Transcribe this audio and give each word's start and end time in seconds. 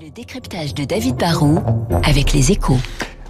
Le 0.00 0.10
décryptage 0.10 0.74
de 0.74 0.84
David 0.84 1.16
Barrault 1.16 1.62
avec 2.04 2.32
les 2.32 2.52
échos. 2.52 2.78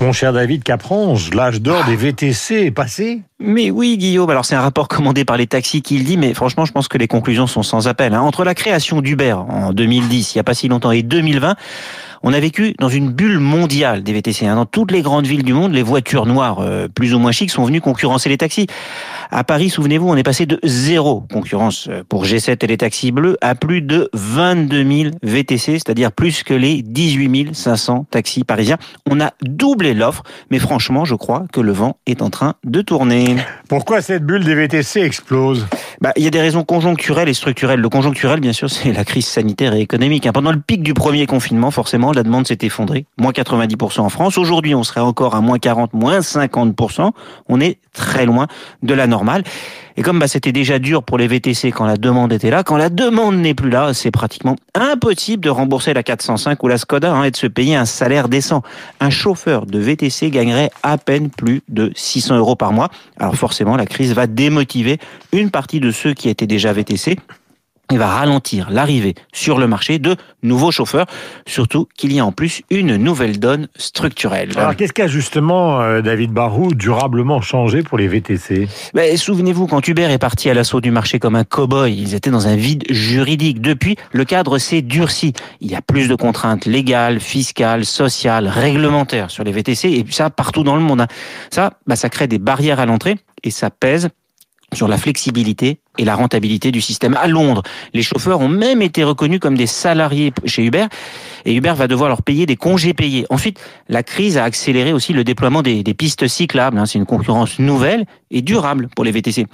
Mon 0.00 0.12
cher 0.12 0.32
David 0.32 0.62
Caprange, 0.62 1.34
l'âge 1.34 1.60
d'or 1.60 1.84
des 1.86 1.96
VTC 1.96 2.66
est 2.66 2.70
passé 2.70 3.22
Mais 3.40 3.70
oui, 3.70 3.98
Guillaume, 3.98 4.30
alors 4.30 4.44
c'est 4.44 4.54
un 4.54 4.60
rapport 4.60 4.86
commandé 4.86 5.24
par 5.24 5.36
les 5.36 5.46
taxis 5.48 5.82
qui 5.82 5.98
le 5.98 6.04
dit, 6.04 6.16
mais 6.16 6.34
franchement, 6.34 6.64
je 6.64 6.72
pense 6.72 6.86
que 6.86 6.98
les 6.98 7.08
conclusions 7.08 7.46
sont 7.48 7.64
sans 7.64 7.88
appel. 7.88 8.14
hein. 8.14 8.20
Entre 8.20 8.44
la 8.44 8.54
création 8.54 9.00
d'Uber 9.00 9.32
en 9.32 9.72
2010, 9.72 10.34
il 10.34 10.38
n'y 10.38 10.40
a 10.40 10.44
pas 10.44 10.54
si 10.54 10.68
longtemps, 10.68 10.92
et 10.92 11.02
2020, 11.02 11.56
on 12.22 12.32
a 12.32 12.40
vécu 12.40 12.74
dans 12.78 12.88
une 12.88 13.10
bulle 13.10 13.38
mondiale 13.38 14.02
des 14.02 14.12
VTC. 14.12 14.46
hein. 14.46 14.56
Dans 14.56 14.66
toutes 14.66 14.90
les 14.90 15.02
grandes 15.02 15.26
villes 15.26 15.42
du 15.44 15.52
monde, 15.52 15.72
les 15.72 15.82
voitures 15.82 16.26
noires 16.26 16.58
euh, 16.60 16.88
plus 16.88 17.14
ou 17.14 17.18
moins 17.18 17.32
chics 17.32 17.50
sont 17.50 17.64
venues 17.64 17.80
concurrencer 17.80 18.28
les 18.28 18.38
taxis. 18.38 18.66
À 19.30 19.44
Paris, 19.44 19.70
souvenez-vous, 19.70 20.08
on 20.08 20.16
est 20.16 20.22
passé 20.22 20.46
de 20.46 20.58
zéro 20.64 21.20
concurrence 21.32 21.86
euh, 21.90 22.02
pour 22.08 22.24
G7 22.24 22.64
et 22.64 22.66
les 22.66 22.76
taxis 22.78 23.12
bleus 23.12 23.36
à 23.40 23.54
plus 23.54 23.82
de 23.82 24.08
22 24.14 24.84
000 25.02 25.10
VTC, 25.22 25.72
c'est-à-dire 25.74 26.12
plus 26.12 26.42
que 26.42 26.54
les 26.54 26.82
18 26.82 27.54
500 27.54 28.06
taxis 28.10 28.44
parisiens. 28.44 28.78
On 29.08 29.20
a 29.20 29.32
doublé 29.42 29.94
l'offre, 29.94 30.22
mais 30.50 30.58
franchement, 30.58 31.04
je 31.04 31.14
crois 31.14 31.44
que 31.52 31.60
le 31.60 31.72
vent 31.72 31.98
est 32.06 32.22
en 32.22 32.30
train 32.30 32.54
de 32.64 32.80
tourner. 32.80 33.36
Pourquoi 33.68 34.00
cette 34.00 34.24
bulle 34.24 34.44
des 34.44 34.54
VTC 34.54 35.00
explose? 35.00 35.66
Bah, 36.00 36.12
il 36.16 36.22
y 36.24 36.26
a 36.26 36.30
des 36.30 36.40
raisons 36.40 36.64
conjoncturelles 36.64 37.28
et 37.28 37.34
structurelles. 37.34 37.80
Le 37.80 37.88
conjoncturel, 37.88 38.40
bien 38.40 38.52
sûr, 38.52 38.70
c'est 38.70 38.92
la 38.92 39.04
crise 39.04 39.26
sanitaire 39.26 39.74
et 39.74 39.80
économique. 39.80 40.26
hein. 40.26 40.32
Pendant 40.32 40.52
le 40.52 40.60
pic 40.60 40.82
du 40.82 40.94
premier 40.94 41.26
confinement, 41.26 41.70
forcément, 41.70 42.07
la 42.12 42.22
demande 42.22 42.46
s'est 42.46 42.58
effondrée. 42.62 43.06
Moins 43.18 43.32
90% 43.32 44.00
en 44.00 44.08
France. 44.08 44.38
Aujourd'hui, 44.38 44.74
on 44.74 44.82
serait 44.82 45.00
encore 45.00 45.34
à 45.34 45.40
moins 45.40 45.58
40, 45.58 45.92
moins 45.94 46.20
50%. 46.20 47.10
On 47.48 47.60
est 47.60 47.78
très 47.92 48.26
loin 48.26 48.46
de 48.82 48.94
la 48.94 49.06
normale. 49.06 49.44
Et 49.96 50.02
comme 50.02 50.20
bah, 50.20 50.28
c'était 50.28 50.52
déjà 50.52 50.78
dur 50.78 51.02
pour 51.02 51.18
les 51.18 51.26
VTC 51.26 51.72
quand 51.72 51.84
la 51.84 51.96
demande 51.96 52.32
était 52.32 52.50
là, 52.50 52.62
quand 52.62 52.76
la 52.76 52.88
demande 52.88 53.36
n'est 53.36 53.54
plus 53.54 53.68
là, 53.68 53.92
c'est 53.94 54.12
pratiquement 54.12 54.54
impossible 54.74 55.42
de 55.42 55.50
rembourser 55.50 55.92
la 55.92 56.04
405 56.04 56.62
ou 56.62 56.68
la 56.68 56.78
Skoda 56.78 57.12
hein, 57.12 57.24
et 57.24 57.32
de 57.32 57.36
se 57.36 57.48
payer 57.48 57.74
un 57.74 57.84
salaire 57.84 58.28
décent. 58.28 58.62
Un 59.00 59.10
chauffeur 59.10 59.66
de 59.66 59.78
VTC 59.80 60.30
gagnerait 60.30 60.70
à 60.84 60.98
peine 60.98 61.30
plus 61.30 61.62
de 61.68 61.90
600 61.96 62.36
euros 62.36 62.54
par 62.54 62.72
mois. 62.72 62.90
Alors 63.18 63.34
forcément, 63.34 63.76
la 63.76 63.86
crise 63.86 64.14
va 64.14 64.28
démotiver 64.28 64.98
une 65.32 65.50
partie 65.50 65.80
de 65.80 65.90
ceux 65.90 66.14
qui 66.14 66.28
étaient 66.28 66.46
déjà 66.46 66.72
VTC 66.72 67.16
et 67.92 67.96
va 67.96 68.08
ralentir 68.08 68.68
l'arrivée 68.70 69.14
sur 69.32 69.58
le 69.58 69.66
marché 69.66 69.98
de 69.98 70.16
nouveaux 70.42 70.70
chauffeurs, 70.70 71.06
surtout 71.46 71.88
qu'il 71.96 72.12
y 72.12 72.20
a 72.20 72.24
en 72.26 72.32
plus 72.32 72.62
une 72.70 72.96
nouvelle 72.96 73.38
donne 73.38 73.68
structurelle. 73.76 74.50
Alors 74.56 74.76
qu'est-ce 74.76 74.92
qui 74.92 75.02
a 75.02 75.06
justement, 75.06 75.80
euh, 75.80 76.02
David 76.02 76.32
Barou, 76.32 76.74
durablement 76.74 77.40
changé 77.40 77.82
pour 77.82 77.98
les 77.98 78.08
VTC 78.08 78.68
Mais 78.94 79.16
souvenez-vous, 79.16 79.66
quand 79.66 79.86
Uber 79.88 80.10
est 80.10 80.18
parti 80.18 80.50
à 80.50 80.54
l'assaut 80.54 80.80
du 80.80 80.90
marché 80.90 81.18
comme 81.18 81.36
un 81.36 81.44
cow-boy, 81.44 81.92
ils 81.92 82.14
étaient 82.14 82.30
dans 82.30 82.46
un 82.46 82.56
vide 82.56 82.84
juridique. 82.90 83.60
Depuis, 83.60 83.96
le 84.12 84.24
cadre 84.24 84.58
s'est 84.58 84.82
durci. 84.82 85.32
Il 85.60 85.70
y 85.70 85.74
a 85.74 85.82
plus 85.82 86.08
de 86.08 86.14
contraintes 86.14 86.66
légales, 86.66 87.20
fiscales, 87.20 87.84
sociales, 87.84 88.48
réglementaires 88.48 89.30
sur 89.30 89.44
les 89.44 89.52
VTC, 89.52 89.88
et 89.88 90.04
ça 90.10 90.30
partout 90.30 90.62
dans 90.62 90.76
le 90.76 90.82
monde. 90.82 91.00
hein. 91.00 91.06
Ça, 91.50 91.74
bah, 91.86 91.96
ça 91.96 92.08
crée 92.08 92.26
des 92.26 92.38
barrières 92.38 92.80
à 92.80 92.86
l'entrée 92.86 93.16
et 93.42 93.50
ça 93.50 93.70
pèse 93.70 94.10
sur 94.74 94.88
la 94.88 94.98
flexibilité 94.98 95.80
et 95.98 96.04
la 96.04 96.14
rentabilité 96.14 96.70
du 96.70 96.80
système. 96.80 97.16
À 97.20 97.26
Londres, 97.26 97.62
les 97.92 98.02
chauffeurs 98.02 98.40
ont 98.40 98.48
même 98.48 98.82
été 98.82 99.04
reconnus 99.04 99.40
comme 99.40 99.56
des 99.56 99.66
salariés 99.66 100.32
chez 100.46 100.64
Uber 100.64 100.86
et 101.44 101.54
Uber 101.54 101.72
va 101.76 101.88
devoir 101.88 102.08
leur 102.08 102.22
payer 102.22 102.46
des 102.46 102.56
congés 102.56 102.94
payés. 102.94 103.26
Ensuite, 103.30 103.60
la 103.88 104.02
crise 104.02 104.38
a 104.38 104.44
accéléré 104.44 104.92
aussi 104.92 105.12
le 105.12 105.24
déploiement 105.24 105.62
des, 105.62 105.82
pistes 105.94 106.28
cyclables. 106.28 106.78
hein. 106.78 106.86
C'est 106.86 106.98
une 106.98 107.06
concurrence 107.06 107.58
nouvelle 107.58 108.06
et 108.30 108.42
durable 108.42 108.88
pour 108.94 109.04
les 109.04 109.10
VTC. 109.10 109.46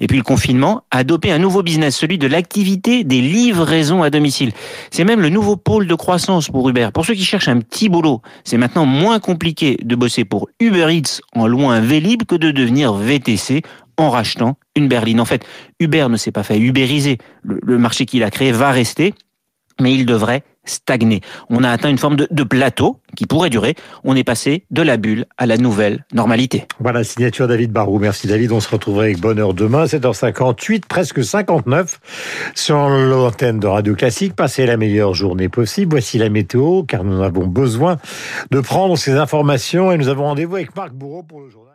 Et 0.00 0.06
puis 0.06 0.16
le 0.16 0.22
confinement 0.22 0.84
a 0.90 1.04
dopé 1.04 1.30
un 1.32 1.38
nouveau 1.38 1.62
business, 1.62 1.96
celui 1.96 2.18
de 2.18 2.26
l'activité 2.26 3.04
des 3.04 3.20
livraisons 3.20 4.02
à 4.02 4.10
domicile. 4.10 4.52
C'est 4.90 5.04
même 5.04 5.20
le 5.20 5.28
nouveau 5.28 5.56
pôle 5.56 5.86
de 5.86 5.94
croissance 5.94 6.48
pour 6.48 6.68
Uber. 6.68 6.88
Pour 6.92 7.04
ceux 7.04 7.14
qui 7.14 7.24
cherchent 7.24 7.48
un 7.48 7.60
petit 7.60 7.88
boulot, 7.88 8.22
c'est 8.44 8.56
maintenant 8.56 8.86
moins 8.86 9.20
compliqué 9.20 9.76
de 9.82 9.94
bosser 9.94 10.24
pour 10.24 10.48
Uber 10.60 10.88
Eats 10.90 11.20
en 11.34 11.46
loin 11.46 11.80
Vélib 11.80 12.24
que 12.24 12.34
de 12.34 12.50
devenir 12.50 12.94
VTC 12.94 13.62
en 13.96 14.10
rachetant 14.10 14.56
une 14.76 14.88
berline. 14.88 15.20
En 15.20 15.24
fait, 15.24 15.44
Uber 15.80 16.06
ne 16.08 16.16
s'est 16.16 16.32
pas 16.32 16.42
fait 16.42 16.58
ubériser. 16.58 17.18
Le, 17.42 17.78
marché 17.78 18.06
qu'il 18.06 18.22
a 18.22 18.30
créé 18.30 18.52
va 18.52 18.70
rester, 18.70 19.14
mais 19.80 19.94
il 19.94 20.06
devrait 20.06 20.44
stagner. 20.64 21.22
On 21.50 21.64
a 21.64 21.70
atteint 21.70 21.88
une 21.88 21.98
forme 21.98 22.14
de, 22.14 22.44
plateau 22.44 23.00
qui 23.16 23.26
pourrait 23.26 23.50
durer. 23.50 23.74
On 24.04 24.14
est 24.14 24.22
passé 24.22 24.64
de 24.70 24.80
la 24.82 24.96
bulle 24.96 25.26
à 25.36 25.46
la 25.46 25.56
nouvelle 25.56 26.04
normalité. 26.12 26.66
Voilà, 26.78 27.02
signature 27.02 27.48
David 27.48 27.72
Barou. 27.72 27.98
Merci 27.98 28.28
David, 28.28 28.52
on 28.52 28.60
se 28.60 28.68
retrouverait 28.68 29.06
avec 29.06 29.20
bonheur 29.20 29.54
demain, 29.54 29.86
7h58, 29.86 30.82
presque 30.88 31.24
59, 31.24 32.00
sur 32.54 32.88
l'antenne 32.88 33.58
de 33.58 33.66
Radio 33.66 33.94
Classique. 33.96 34.36
Passez 34.36 34.66
la 34.66 34.76
meilleure 34.76 35.14
journée 35.14 35.48
possible. 35.48 35.92
Voici 35.92 36.18
la 36.18 36.28
météo, 36.28 36.84
car 36.84 37.02
nous 37.02 37.22
avons 37.22 37.46
besoin 37.46 37.96
de 38.52 38.60
prendre 38.60 38.96
ces 38.96 39.12
informations 39.12 39.90
et 39.90 39.98
nous 39.98 40.08
avons 40.08 40.24
rendez-vous 40.24 40.56
avec 40.56 40.76
Marc 40.76 40.92
Bourreau 40.92 41.24
pour 41.24 41.40
le 41.40 41.48
journal. 41.48 41.71